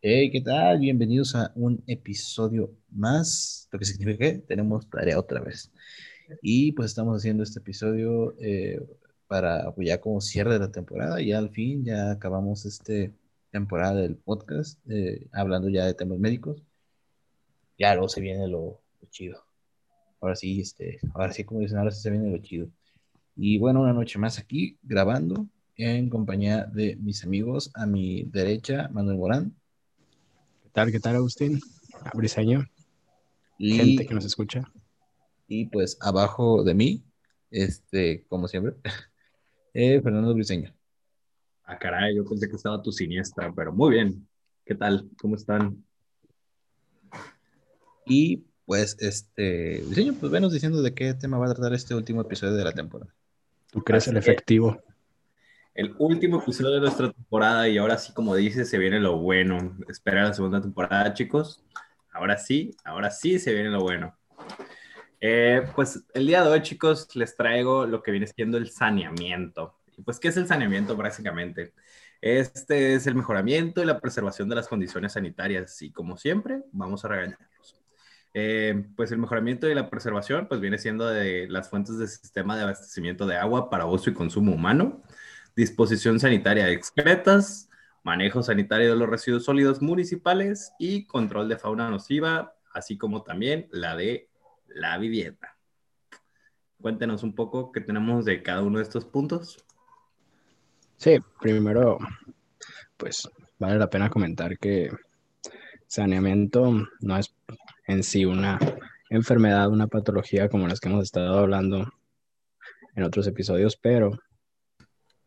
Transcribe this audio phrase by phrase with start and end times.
[0.00, 0.78] Hey, ¿qué tal?
[0.78, 5.72] Bienvenidos a un episodio más, lo que significa que tenemos tarea otra vez.
[6.40, 8.80] Y pues estamos haciendo este episodio eh,
[9.26, 13.12] para pues, ya como cierre de la temporada, y al fin ya acabamos esta
[13.50, 16.62] temporada del podcast, eh, hablando ya de temas médicos.
[17.76, 19.42] Ya luego se viene lo, lo, chido.
[20.20, 22.68] Ahora sí, este, ahora sí, como dicen, ahora se viene lo chido.
[23.34, 27.72] Y bueno, una noche más aquí grabando en compañía de mis amigos.
[27.74, 29.57] A mi derecha, Manuel Morán.
[30.78, 31.60] ¿Qué tal, qué tal, Agustín?
[32.14, 32.64] Briseño.
[33.58, 34.62] Y, gente que nos escucha.
[35.48, 37.02] Y pues abajo de mí,
[37.50, 38.76] este, como siempre,
[39.74, 40.72] eh, Fernando Briseño.
[41.64, 44.28] Ah, caray, yo pensé que estaba tu siniestra, pero muy bien.
[44.64, 45.10] ¿Qué tal?
[45.20, 45.84] ¿Cómo están?
[48.06, 52.20] Y pues, este, Briseño, pues venos diciendo de qué tema va a tratar este último
[52.20, 53.12] episodio de la temporada.
[53.72, 54.80] ¿Tú crees el efectivo?
[55.78, 59.76] El último episodio de nuestra temporada y ahora sí, como dices, se viene lo bueno.
[59.88, 61.64] Espera la segunda temporada, chicos.
[62.10, 64.12] Ahora sí, ahora sí se viene lo bueno.
[65.20, 69.76] Eh, pues el día de hoy, chicos, les traigo lo que viene siendo el saneamiento.
[70.04, 71.74] Pues, ¿qué es el saneamiento básicamente?
[72.20, 75.80] Este es el mejoramiento y la preservación de las condiciones sanitarias.
[75.80, 77.78] Y como siempre, vamos a regañarlos.
[78.34, 82.56] Eh, pues el mejoramiento y la preservación, pues viene siendo de las fuentes del sistema
[82.56, 85.04] de abastecimiento de agua para uso y consumo humano,
[85.58, 87.68] disposición sanitaria de excretas,
[88.04, 93.66] manejo sanitario de los residuos sólidos municipales y control de fauna nociva, así como también
[93.72, 94.28] la de
[94.68, 95.56] la vivienda.
[96.80, 99.64] Cuéntenos un poco qué tenemos de cada uno de estos puntos.
[100.96, 101.98] Sí, primero,
[102.96, 103.28] pues
[103.58, 104.92] vale la pena comentar que
[105.88, 107.34] saneamiento no es
[107.88, 108.60] en sí una
[109.10, 111.92] enfermedad, una patología como las que hemos estado hablando
[112.94, 114.12] en otros episodios, pero...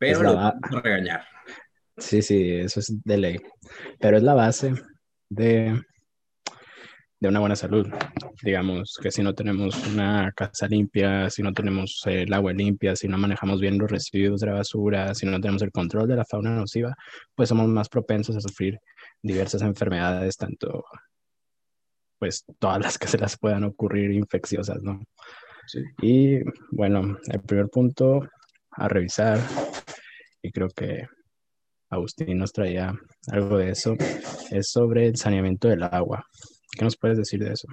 [0.01, 1.23] Pero lo vamos a regañar.
[1.95, 3.37] Sí, sí, eso es de ley.
[3.99, 4.73] Pero es la base
[5.29, 5.79] de,
[7.19, 7.87] de una buena salud.
[8.41, 13.07] Digamos que si no tenemos una casa limpia, si no tenemos el agua limpia, si
[13.07, 16.25] no manejamos bien los residuos de la basura, si no tenemos el control de la
[16.25, 16.95] fauna nociva,
[17.35, 18.79] pues somos más propensos a sufrir
[19.21, 20.83] diversas enfermedades, tanto
[22.17, 25.03] pues todas las que se las puedan ocurrir infecciosas, ¿no?
[25.67, 25.83] Sí.
[26.01, 26.39] Y
[26.71, 28.27] bueno, el primer punto
[28.71, 29.39] a revisar,
[30.41, 31.07] y creo que
[31.89, 32.93] Agustín nos traía
[33.27, 33.95] algo de eso,
[34.49, 36.25] es sobre el saneamiento del agua.
[36.71, 37.67] ¿Qué nos puedes decir de eso?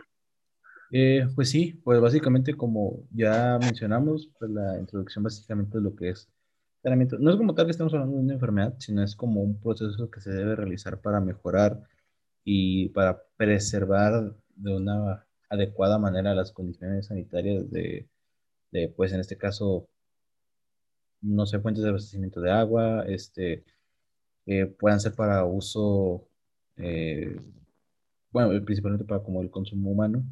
[0.91, 6.11] Eh, pues sí, pues básicamente como ya mencionamos, pues la introducción básicamente de lo que
[6.11, 6.29] es
[6.83, 7.19] saneamiento.
[7.19, 10.11] No es como tal que estamos hablando de una enfermedad, sino es como un proceso
[10.11, 11.81] que se debe realizar para mejorar
[12.43, 18.09] y para preservar de una adecuada manera las condiciones sanitarias de
[18.97, 19.89] pues en este caso,
[21.21, 23.65] no sé, fuentes de abastecimiento de agua, este,
[24.47, 26.29] eh, puedan ser para uso,
[26.77, 27.41] eh,
[28.31, 30.25] bueno, principalmente para como el consumo humano.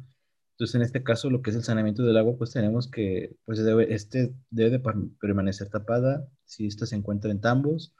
[0.51, 3.63] Entonces, en este caso, lo que es el saneamiento del agua, pues tenemos que, pues
[3.63, 4.79] debe, este debe de
[5.19, 7.93] permanecer tapada si esta se encuentra en tambos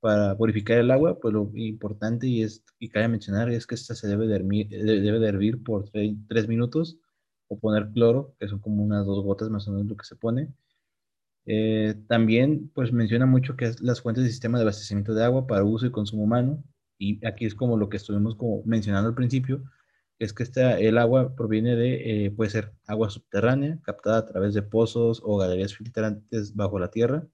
[0.00, 3.94] para purificar el agua, pues lo importante y, es, y cabe mencionar es que esta
[3.94, 5.90] se debe de hervir, debe de hervir por
[6.28, 6.98] tres minutos
[7.48, 10.16] o poner cloro, que son como unas dos gotas más o menos lo que se
[10.16, 10.52] pone.
[11.46, 15.46] Eh, también pues menciona mucho que es las fuentes del sistema de abastecimiento de agua
[15.46, 16.64] para uso y consumo humano
[16.98, 19.62] y aquí es como lo que estuvimos como mencionando al principio,
[20.18, 24.54] es que esta, el agua proviene de, eh, puede ser agua subterránea captada a través
[24.54, 27.26] de pozos o galerías filtrantes bajo la tierra,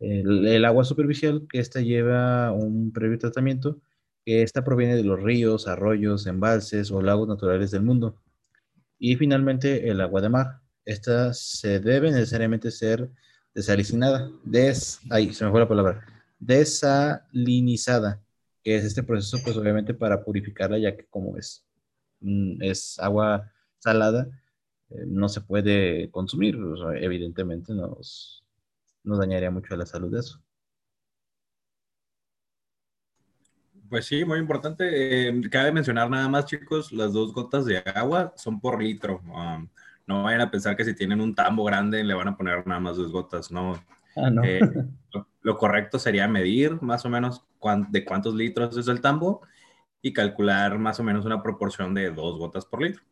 [0.00, 3.80] el, agua superficial, que esta lleva un previo tratamiento,
[4.24, 8.16] que esta proviene de los ríos, arroyos, embalses o lagos naturales del mundo.
[8.98, 10.60] Y finalmente el agua de mar.
[10.84, 13.10] Esta se debe necesariamente ser
[13.54, 14.30] desalinizada,
[15.32, 16.06] se me fue la palabra,
[16.38, 18.20] desalinizada,
[18.62, 21.64] que es este proceso pues obviamente para purificarla ya que como es,
[22.20, 24.28] mm, es agua salada,
[24.90, 26.58] eh, no se puede consumir,
[26.96, 28.44] evidentemente nos,
[29.04, 30.42] nos dañaría mucho a la salud de eso.
[33.90, 35.28] Pues sí, muy importante.
[35.28, 39.20] Eh, cabe mencionar nada más, chicos, las dos gotas de agua son por litro.
[39.26, 39.68] Um,
[40.10, 42.80] no vayan a pensar que si tienen un tambo grande le van a poner nada
[42.80, 43.80] más dos gotas, no.
[44.16, 44.42] Ah, no.
[44.44, 44.60] Eh,
[45.42, 47.44] lo, correcto sería medir más o menos
[47.90, 49.42] de cuántos litros es el tambo
[50.02, 53.02] y calcular más o menos una proporción de dos gotas por litro.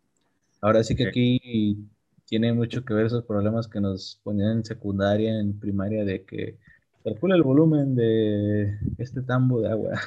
[0.60, 1.78] Ahora sí que eh, aquí
[2.24, 6.58] tiene mucho que ver esos problemas que nos ponían en secundaria, en primaria, de que
[7.04, 10.00] calcula el volumen de este tambo de agua.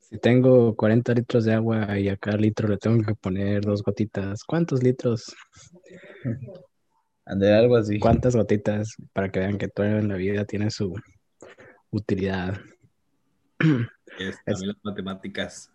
[0.00, 3.82] Si tengo 40 litros de agua y a cada litro le tengo que poner dos
[3.82, 5.34] gotitas, ¿cuántos litros?
[7.26, 7.98] Ande algo así.
[7.98, 8.96] ¿Cuántas gotitas?
[9.12, 10.94] Para que vean que todo en la vida tiene su
[11.90, 12.60] utilidad.
[14.16, 15.72] Es, las matemáticas.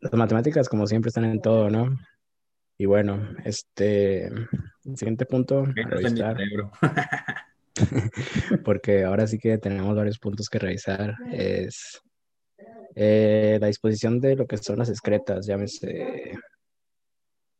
[0.00, 1.96] Las matemáticas, como siempre, están en todo, ¿no?
[2.78, 6.36] Y bueno, este, el siguiente punto, a revisar,
[8.64, 12.02] porque ahora sí que tenemos varios puntos que revisar, es
[12.96, 16.36] eh, la disposición de lo que son las excretas, llámese,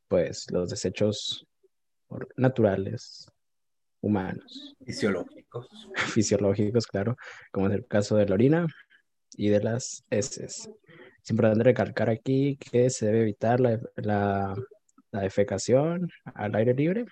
[0.08, 1.46] pues, los desechos
[2.36, 3.30] naturales,
[4.00, 4.74] humanos.
[4.84, 5.68] Fisiológicos.
[6.14, 7.16] Fisiológicos, claro,
[7.50, 8.66] como es el caso de la orina
[9.36, 10.70] y de las heces.
[11.22, 14.54] Es importante recalcar aquí que se debe evitar la, la,
[15.10, 17.06] la defecación al aire libre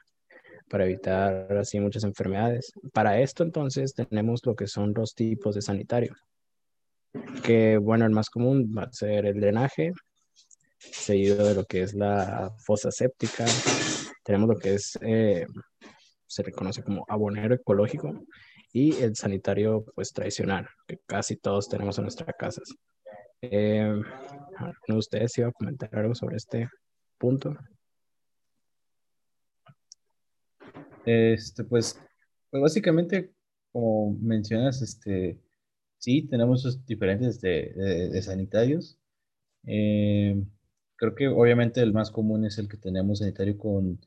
[0.69, 2.73] para evitar así muchas enfermedades.
[2.93, 6.14] Para esto entonces tenemos lo que son los tipos de sanitario,
[7.43, 9.93] que bueno, el más común va a ser el drenaje,
[10.79, 13.47] seguido de lo que es la fosa séptica,
[14.25, 15.47] tenemos lo que es, eh,
[16.26, 18.12] se reconoce como abonero ecológico
[18.73, 22.75] y el sanitario pues tradicional, que casi todos tenemos en nuestras casas.
[23.43, 24.03] Eh,
[24.56, 26.69] ¿Alguno de ustedes iba a comentar algo sobre este
[27.19, 27.56] punto?
[31.05, 32.00] Este, pues,
[32.50, 33.31] pues básicamente,
[33.71, 35.38] como mencionas, este,
[35.99, 38.99] sí, tenemos diferentes de, sanitarios.
[39.67, 40.43] Eh,
[40.97, 44.00] creo que obviamente el más común es el que tenemos sanitario con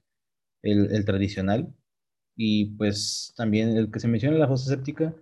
[0.63, 1.74] el, tradicional.
[2.36, 5.15] Y pues también el que se menciona la fosa séptica,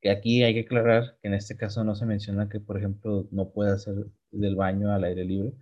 [0.00, 3.28] que aquí hay que aclarar que en este caso no se menciona que, por ejemplo,
[3.32, 3.94] no puede hacer
[4.30, 5.52] del baño al aire libre.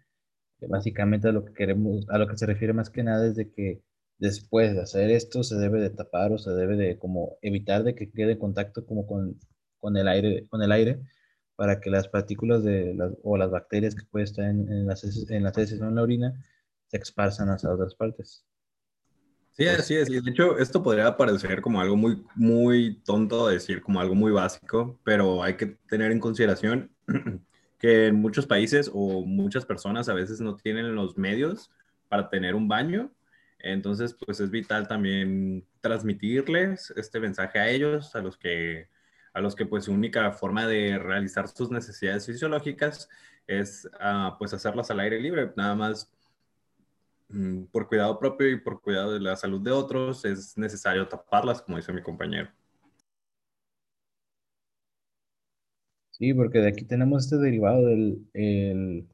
[0.61, 3.51] Básicamente a lo que queremos, a lo que se refiere más que nada es de
[3.53, 3.83] que
[4.19, 7.95] después de hacer esto se debe de tapar o se debe de como evitar de
[7.95, 9.39] que quede contacto como con,
[9.79, 11.01] con el aire, con el aire
[11.59, 15.43] para que las partículas de las, o las bacterias que pueden estar en, las en
[15.43, 16.33] las heces o en la orina
[16.87, 18.45] se esparzan hacia otras partes.
[19.59, 20.09] Sí, así es.
[20.09, 24.31] Y de hecho, esto podría parecer como algo muy, muy tonto decir, como algo muy
[24.31, 26.93] básico, pero hay que tener en consideración
[27.79, 31.73] que en muchos países o muchas personas a veces no tienen los medios
[32.09, 33.13] para tener un baño.
[33.59, 38.89] Entonces, pues es vital también transmitirles este mensaje a ellos, a los que,
[39.33, 43.09] a los que pues su única forma de realizar sus necesidades fisiológicas
[43.49, 45.53] es uh, pues hacerlas al aire libre.
[45.57, 46.13] Nada más
[47.73, 51.77] por cuidado propio y por cuidado de la salud de otros, es necesario taparlas, como
[51.79, 52.51] dice mi compañero.
[56.11, 59.09] Sí, porque de aquí tenemos este derivado del, el,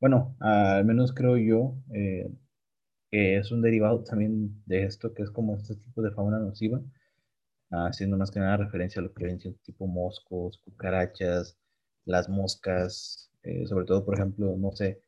[0.00, 2.30] bueno, al menos creo yo, eh,
[3.10, 6.80] que es un derivado también de esto, que es como este tipo de fauna nociva,
[7.70, 11.58] haciendo más que nada referencia a lo que ven tipo moscos, cucarachas,
[12.04, 15.02] las moscas, eh, sobre todo, por ejemplo, no sé,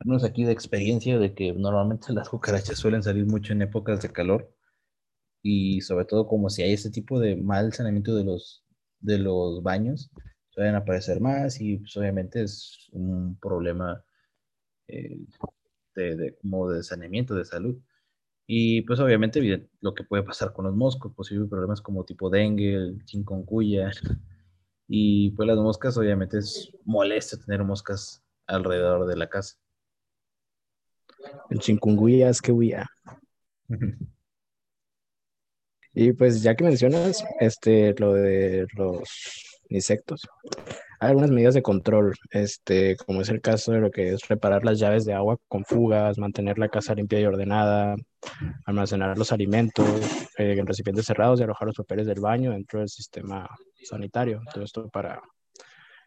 [0.00, 4.10] tenemos aquí de experiencia de que normalmente las cucarachas suelen salir mucho en épocas de
[4.10, 4.50] calor
[5.42, 8.64] y sobre todo como si hay este tipo de mal saneamiento de los,
[9.00, 10.10] de los baños,
[10.50, 14.02] suelen aparecer más y pues, obviamente es un problema
[14.88, 15.18] eh,
[15.94, 17.78] de, como de saneamiento de salud.
[18.46, 22.96] Y pues obviamente lo que puede pasar con los moscos, posibles problemas como tipo dengue,
[23.04, 23.92] chikungunya.
[24.88, 29.59] Y pues las moscas obviamente es molesto tener moscas alrededor de la casa.
[31.50, 32.86] El chikungunya es que huía.
[35.92, 40.26] Y pues ya que mencionas este, lo de los insectos,
[41.00, 44.64] hay algunas medidas de control, este, como es el caso de lo que es reparar
[44.64, 47.96] las llaves de agua con fugas, mantener la casa limpia y ordenada,
[48.66, 49.88] almacenar los alimentos
[50.36, 53.48] eh, en recipientes cerrados y alojar los papeles del baño dentro del sistema
[53.82, 54.42] sanitario.
[54.52, 55.22] Todo esto para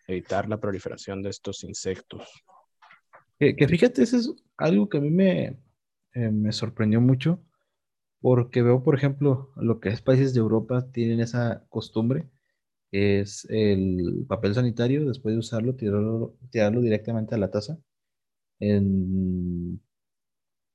[0.07, 2.21] evitar la proliferación de estos insectos.
[3.39, 5.59] Que, fíjate, eso es algo que a mí me,
[6.13, 7.39] eh, me sorprendió mucho,
[8.21, 12.29] porque veo, por ejemplo, lo que es países de Europa tienen esa costumbre,
[12.91, 17.79] es el papel sanitario, después de usarlo, tirarlo, tirarlo directamente a la taza.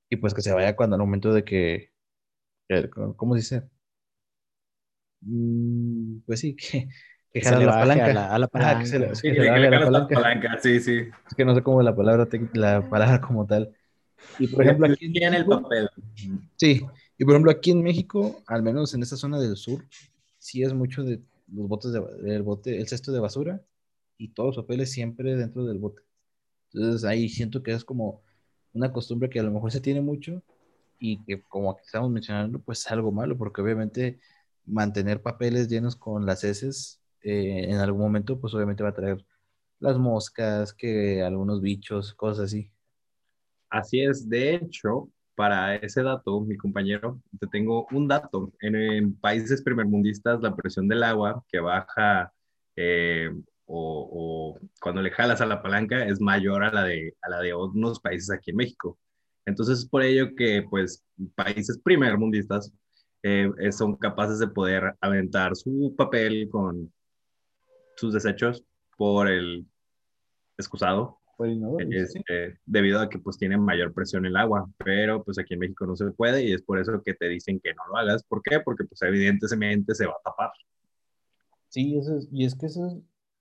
[0.09, 1.91] y pues que se vaya cuando al momento de que,
[3.15, 3.69] ¿cómo se dice?
[5.21, 6.89] Mm, pues sí, que,
[7.33, 8.05] que jala la palanca.
[8.05, 8.85] A la, a la palanca.
[9.15, 10.57] sí, la palanca.
[10.61, 10.97] Sí, sí.
[11.27, 13.73] Es que no sé cómo la palabra, la palabra como tal.
[14.37, 15.89] Y por ejemplo, aquí en el papel.
[16.55, 16.85] Sí,
[17.17, 19.85] y por ejemplo, aquí en México, al menos en esta zona del sur,
[20.37, 21.21] sí es mucho de
[21.51, 23.61] los botes de, del bote, el cesto de basura
[24.17, 26.01] y todos los papeles siempre dentro del bote.
[26.73, 28.21] Entonces ahí siento que es como
[28.73, 30.43] una costumbre que a lo mejor se tiene mucho
[30.99, 34.19] y que como aquí estamos mencionando, pues es algo malo, porque obviamente
[34.65, 39.25] mantener papeles llenos con las heces eh, en algún momento, pues obviamente va a traer
[39.79, 42.71] las moscas, que algunos bichos, cosas así.
[43.69, 48.51] Así es, de hecho, para ese dato, mi compañero, te tengo un dato.
[48.61, 52.33] En, países primermundistas, la presión del agua que baja
[52.75, 53.29] eh,
[53.65, 57.53] o, cuando le jalas a la palanca es mayor a la de, a la de
[57.53, 58.97] unos países aquí en México.
[59.45, 61.03] Entonces, por ello que, pues,
[61.35, 62.73] países primermundistas
[63.23, 66.91] eh, eh, son capaces de poder aventar su papel con
[67.99, 68.63] sus desechos
[68.97, 69.67] por el
[70.57, 71.19] excusado,
[71.79, 75.85] este, debido a que pues tienen mayor presión el agua, pero pues aquí en México
[75.85, 78.23] no se puede y es por eso que te dicen que no lo hagas.
[78.23, 78.59] ¿Por qué?
[78.59, 80.51] Porque pues evidentemente se va a tapar.
[81.69, 82.97] Sí, eso es, y es que eso es,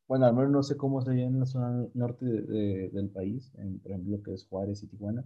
[0.07, 3.93] bueno, al menos no sé cómo sería en la zona norte del país, en, por
[3.93, 5.25] ejemplo, lo que es Juárez y Tijuana,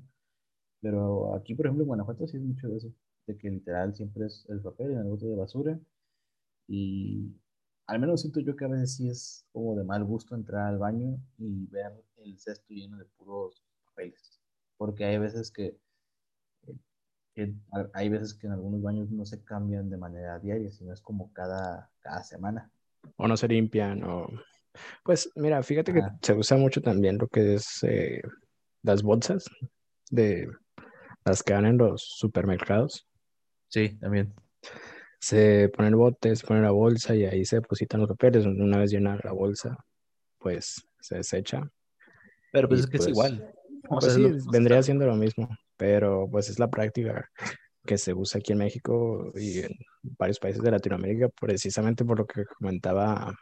[0.81, 2.93] pero aquí, por ejemplo, en Guanajuato sí es mucho de eso,
[3.27, 5.79] de que literal siempre es el papel en el bote de basura
[6.69, 7.35] y
[7.93, 10.79] al menos siento yo que a veces sí es como de mal gusto entrar al
[10.79, 11.93] baño y ver
[12.25, 14.41] el cesto lleno de puros papeles,
[14.79, 15.77] porque hay veces que,
[17.37, 17.55] eh,
[17.93, 21.31] hay veces que en algunos baños no se cambian de manera diaria, sino es como
[21.35, 22.71] cada, cada semana
[23.17, 24.27] o no se limpian o
[25.03, 28.23] pues mira, fíjate que se usa mucho también lo que es eh,
[28.83, 29.45] las bolsas
[30.11, 30.49] de
[31.27, 33.07] las que dan en los supermercados.
[33.69, 34.33] Sí, también.
[35.23, 38.45] Se ponen botes, se pone la bolsa y ahí se depositan los papeles.
[38.45, 39.77] Una vez llena la bolsa,
[40.39, 41.71] pues se desecha.
[42.51, 43.55] Pero pues es que es pues, igual.
[43.89, 47.29] Pues sí, vendría siendo lo mismo, pero pues es la práctica
[47.85, 52.27] que se usa aquí en México y en varios países de Latinoamérica, precisamente por lo
[52.27, 53.35] que comentaba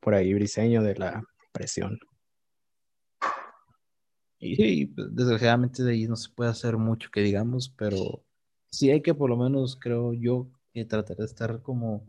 [0.00, 2.00] por ahí Briseño de la presión.
[4.40, 8.24] Y sí, pues, desgraciadamente de ahí no se puede hacer mucho que digamos, pero
[8.72, 12.06] sí hay que por lo menos, creo yo, que tratar de estar como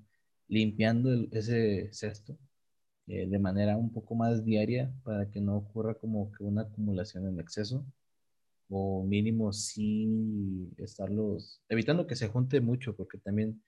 [0.48, 2.38] limpiando ese cesto
[3.08, 7.28] eh, de manera un poco más diaria para que no ocurra como que una acumulación
[7.28, 7.86] en exceso
[8.70, 13.62] o mínimo sí estarlos, evitando que se junte mucho, porque también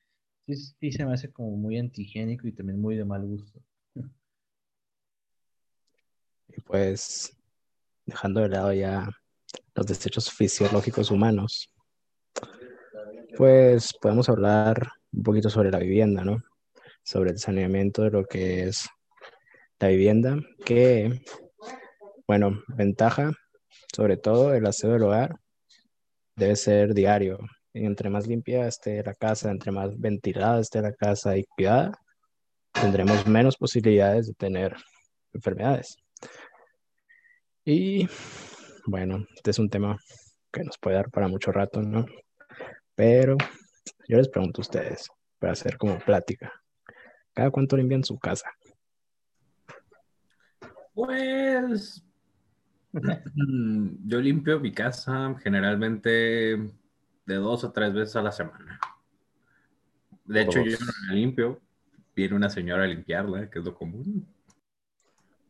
[0.48, 3.62] sí, se me hace como muy antigénico y también muy de mal gusto.
[6.48, 7.36] Y pues,
[8.06, 9.10] dejando de lado ya
[9.76, 11.73] los desechos fisiológicos humanos,
[13.38, 16.44] pues podemos hablar un poquito sobre la vivienda, ¿no?
[17.04, 18.88] Sobre el saneamiento de lo que es
[19.80, 21.22] la vivienda, que,
[22.28, 23.34] bueno, ventaja
[23.94, 25.36] sobre todo el aseo del hogar
[26.36, 27.40] debe ser diario.
[27.74, 31.92] Y entre más limpia esté la casa, entre más ventilada esté la casa y cuidada,
[32.72, 34.76] tendremos menos posibilidades de tener
[35.34, 35.98] enfermedades.
[37.66, 38.08] Y
[38.86, 39.98] bueno, este es un tema
[40.52, 42.06] que nos puede dar para mucho rato, ¿no?
[42.96, 43.38] Pero
[44.08, 45.10] yo les pregunto a ustedes,
[45.40, 46.52] para hacer como plática,
[47.34, 48.50] ¿cada cuánto limpian su casa?
[50.94, 52.04] Pues
[52.94, 56.20] Mm, yo limpio mi casa generalmente
[57.26, 58.80] de dos o tres veces a la semana.
[60.26, 61.60] De hecho, yo no la limpio.
[62.16, 64.28] Viene una señora a limpiarla, que es lo común.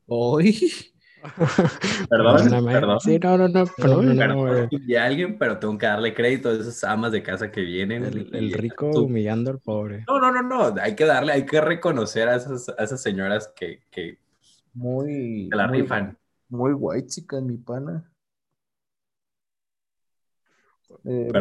[0.08, 0.94] Hoy.
[2.10, 3.00] Perdón, perdón.
[3.00, 3.66] Sí, no, no, no.
[3.78, 8.04] Perdón, y alguien, pero tengo que darle crédito a esas amas de casa que vienen.
[8.04, 10.04] El, rico humillando al pobre.
[10.08, 10.82] No, no, no, no.
[10.82, 14.20] Hay que darle, hay que reconocer a esas, a esas señoras que, que
[14.74, 15.50] muy.
[15.52, 16.18] la rifan
[16.50, 18.10] muy white chica mi pana.
[21.06, 21.32] Eh,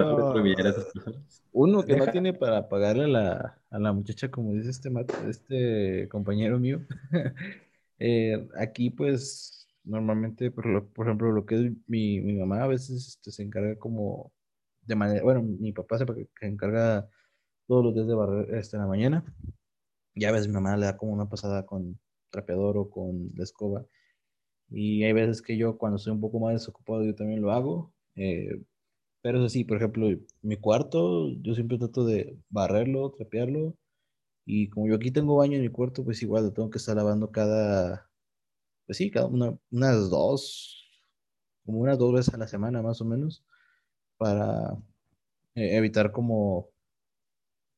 [1.52, 4.90] uno que no tiene para pagarle a la, a la muchacha, como dice este,
[5.28, 6.80] este compañero mío.
[8.04, 13.08] Eh, aquí, pues, normalmente, por, por, ejemplo, lo que es mi, mi mamá, a veces
[13.08, 14.32] este, se encarga como
[14.82, 16.06] de manera, bueno, mi papá se,
[16.42, 17.08] encarga
[17.66, 19.24] todos los días de barrer este, en la mañana.
[20.14, 21.98] Y a veces mi mamá le da como una pasada con
[22.30, 23.86] trapeador o con la escoba
[24.72, 27.94] y hay veces que yo cuando estoy un poco más desocupado yo también lo hago.
[28.16, 28.62] Eh,
[29.22, 30.08] pero eso sí, por ejemplo,
[30.42, 33.76] mi cuarto, yo siempre trato de barrerlo, trapearlo.
[34.46, 36.96] Y como yo aquí tengo baño en mi cuarto, pues igual lo tengo que estar
[36.96, 38.10] lavando cada,
[38.92, 40.86] pues sí, cada una, unas dos,
[41.64, 43.42] como unas dos veces a la semana más o menos,
[44.18, 44.76] para
[45.54, 46.68] eh, evitar como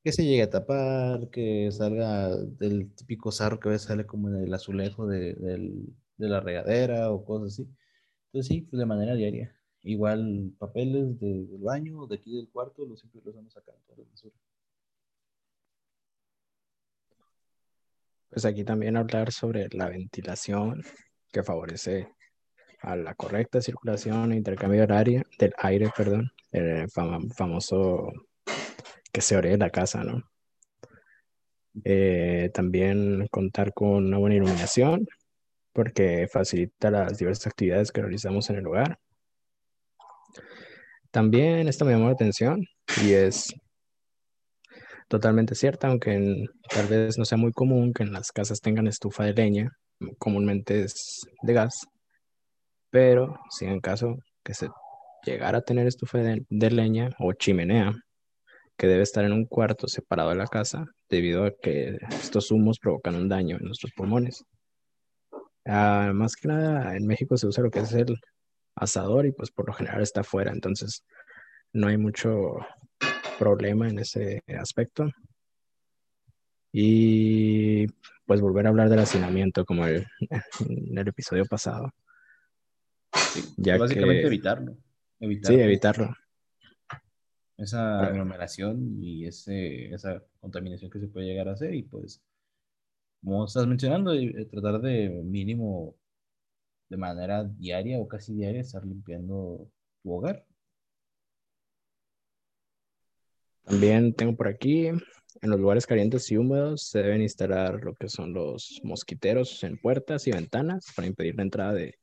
[0.02, 4.28] que se llegue a tapar, que salga del típico sarro que a veces sale como
[4.28, 7.68] en el azulejo del, de la regadera o cosas así.
[8.32, 9.54] Entonces sí, pues de manera diaria.
[9.82, 14.10] Igual papeles del baño, de aquí del cuarto, los siempre los vamos sacando toda la
[14.10, 14.34] basura.
[18.34, 20.82] Pues aquí también hablar sobre la ventilación
[21.30, 22.08] que favorece
[22.80, 28.12] a la correcta circulación e intercambio del del aire, perdón, el famoso
[29.12, 30.20] que se ore la casa, ¿no?
[31.84, 35.06] Eh, también contar con una buena iluminación,
[35.72, 38.98] porque facilita las diversas actividades que realizamos en el hogar.
[41.12, 42.66] También esta me llamó la atención
[43.00, 43.54] y es
[45.08, 49.24] totalmente cierta, aunque tal vez no sea muy común que en las casas tengan estufa
[49.24, 49.70] de leña,
[50.18, 51.86] comúnmente es de gas,
[52.90, 54.68] pero si en caso que se
[55.24, 57.92] llegara a tener estufa de, leña o chimenea,
[58.76, 62.78] que debe estar en un cuarto separado de la casa debido a que estos humos
[62.80, 64.44] provocan un daño en nuestros pulmones.
[65.64, 68.16] Ah, más que nada en México se usa lo que es el
[68.76, 71.04] asador y pues por lo general está afuera, entonces
[71.72, 72.56] no hay mucho
[73.38, 75.10] problema en ese aspecto.
[76.72, 77.86] Y
[78.26, 80.06] pues volver a hablar del hacinamiento como el,
[80.68, 81.92] en el episodio pasado.
[83.56, 84.76] ya básicamente evitarlo,
[85.20, 85.56] evitarlo.
[85.56, 86.14] Sí, evitarlo.
[87.56, 92.20] Esa aglomeración y ese, esa contaminación que se puede llegar a hacer y pues,
[93.22, 95.94] como estás mencionando, eh, tratar de mínimo
[96.88, 99.70] de manera diaria o casi diaria estar limpiando
[100.02, 100.44] tu hogar.
[103.64, 108.08] También tengo por aquí, en los lugares calientes y húmedos se deben instalar lo que
[108.08, 111.94] son los mosquiteros en puertas y ventanas para impedir la entrada de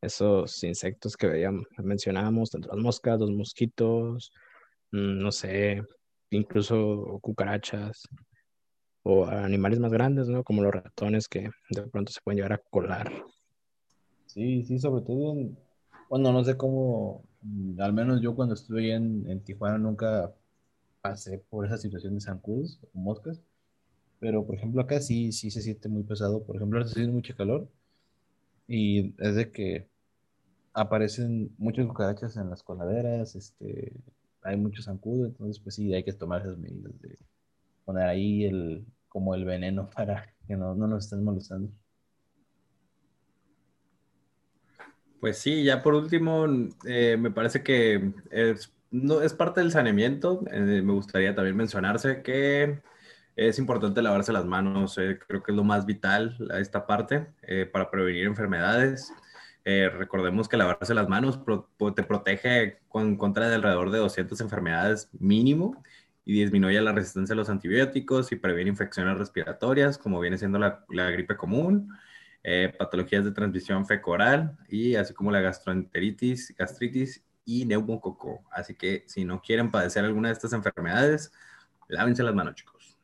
[0.00, 4.32] esos insectos que veíamos, mencionábamos, tanto las moscas, los mosquitos,
[4.92, 5.82] mm, no sé,
[6.30, 8.02] incluso cucarachas
[9.02, 10.42] o animales más grandes, ¿no?
[10.42, 13.12] Como los ratones que de pronto se pueden llegar a colar.
[14.26, 15.34] Sí, sí, sobre todo,
[16.10, 20.34] bueno, no sé cómo, mm, al menos yo cuando estuve en, en Tijuana nunca
[21.08, 23.40] pasé por esa situación de zancudos o moscas,
[24.18, 27.12] pero por ejemplo acá sí, sí se siente muy pesado, por ejemplo ahora se siente
[27.12, 27.68] mucho calor
[28.66, 29.88] y es de que
[30.72, 33.92] aparecen muchas cucarachas en las coladeras, este,
[34.42, 37.18] hay mucho zancudo, entonces pues sí, hay que tomar esas medidas de
[37.84, 41.70] poner ahí el, como el veneno para que no, no nos estén molestando.
[45.20, 46.46] Pues sí, ya por último,
[46.86, 48.70] eh, me parece que es
[49.02, 50.42] no, es parte del saneamiento.
[50.50, 52.80] Eh, me gustaría también mencionarse que
[53.36, 54.98] es importante lavarse las manos.
[54.98, 59.12] Eh, creo que es lo más vital a esta parte eh, para prevenir enfermedades.
[59.64, 61.40] recordemos que lavarse las manos
[61.96, 65.82] te protege con, contra de alrededor de 200 enfermedades mínimo
[66.24, 70.84] y disminuye la resistencia a los antibióticos y previene infecciones respiratorias, como viene siendo la,
[70.88, 71.92] la gripe común,
[72.78, 78.44] patologías de transmisión fecoral y así como la gastroenteritis, gastritis y neumococo.
[78.50, 81.32] Así que si no quieren padecer alguna de estas enfermedades,
[81.88, 82.98] lávense las manos, chicos.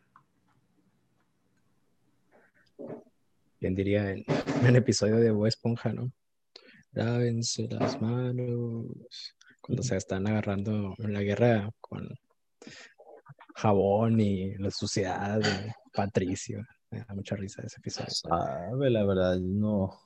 [3.61, 4.25] Bien diría en,
[4.67, 6.13] el episodio de Bob Esponja, ¿no?
[6.93, 9.35] Lávense las manos.
[9.61, 12.09] Cuando se están agarrando en la guerra con
[13.55, 16.67] jabón y la suciedad de Patricio.
[16.91, 18.11] Me da mucha risa ese episodio.
[18.11, 19.99] Sabe, la verdad, no,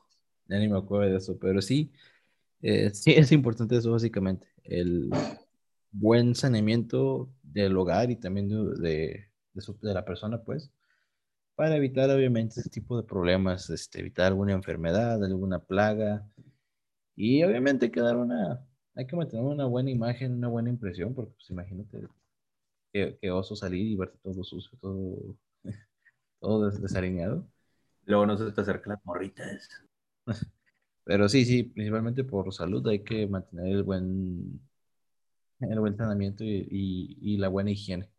[0.47, 1.91] ya ni me acuerdo de eso, pero sí,
[2.67, 5.09] eh, sí, es importante eso básicamente, el
[5.93, 10.73] buen saneamiento del hogar y también de, de, la persona, pues,
[11.55, 16.29] para evitar obviamente ese tipo de problemas, este, evitar alguna enfermedad, alguna plaga
[17.17, 21.51] y obviamente quedar una, hay que mantener una buena imagen, una buena impresión, porque pues
[21.51, 22.09] imagínate
[22.93, 25.37] que, oso salir y verte todo sucio, todo,
[26.41, 27.47] todo desalineado.
[28.07, 29.69] Luego no se te acerca las morritas.
[31.07, 34.61] Pero sí, sí, principalmente por salud hay que mantener el buen,
[35.61, 38.11] el buen saneamiento y, la buena higiene.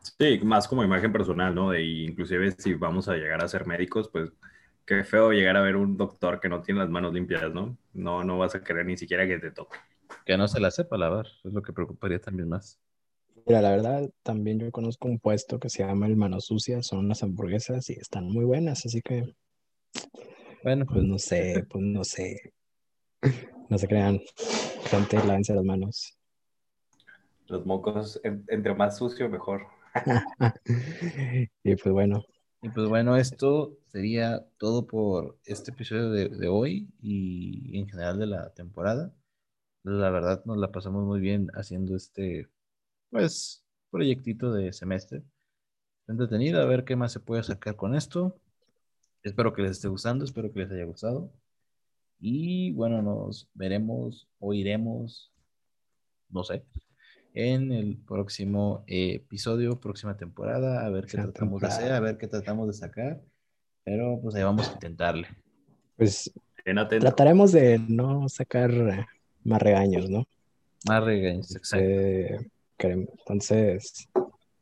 [0.00, 1.70] Sí, más como imagen personal, ¿no?
[1.70, 4.30] De, inclusive si vamos a llegar a ser médicos, pues
[4.86, 7.76] qué feo llegar a ver un doctor que no tiene las manos limpias, ¿no?
[7.92, 9.78] No, no vas a querer ni siquiera que te toque.
[10.24, 12.78] Que no se la sepa lavar, es lo que preocuparía también más.
[13.44, 17.00] Mira, la verdad, también yo conozco un puesto que se llama el Mano Sucia, son
[17.00, 19.34] unas hamburguesas y están muy buenas, así que
[20.62, 22.52] bueno, pues no sé, pues no sé.
[23.68, 24.20] No se crean.
[24.84, 26.18] Gente, lávense las manos.
[27.46, 29.66] Los mocos, entre más sucio, mejor.
[31.64, 32.24] y pues bueno.
[32.62, 38.26] Y pues bueno, esto sería todo por este episodio de, hoy y en general de
[38.26, 39.12] la temporada.
[39.82, 42.48] La verdad nos la pasamos muy bien haciendo este,
[43.10, 45.24] pues, proyectito de semestre.
[46.06, 48.36] Entretenido, a ver qué más se puede sacar con esto.
[49.22, 51.32] Espero que les esté gustando, espero que les haya gustado.
[52.18, 55.32] Y bueno, nos veremos, oiremos,
[56.28, 56.64] no sé,
[57.34, 62.26] en el próximo episodio, próxima temporada, a ver qué tratamos de hacer, a ver qué
[62.26, 63.20] tratamos de sacar.
[63.84, 65.28] Pero pues ahí vamos a intentarle.
[65.96, 66.32] Pues
[67.00, 68.70] trataremos de no sacar
[69.44, 70.26] más regaños, ¿no?
[70.86, 71.84] Más regaños, exacto.
[71.84, 74.08] Eh, entonces,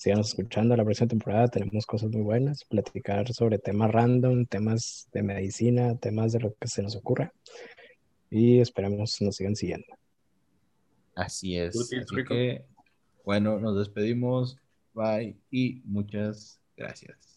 [0.00, 1.48] síganos escuchando la próxima temporada.
[1.48, 6.68] Tenemos cosas muy buenas, platicar sobre temas random, temas de medicina, temas de lo que
[6.68, 7.34] se nos ocurra.
[8.30, 9.86] Y esperamos nos sigan siguiendo.
[11.14, 11.78] Así es.
[11.78, 12.64] Así que,
[13.26, 14.56] bueno, nos despedimos.
[14.94, 17.29] Bye y muchas gracias.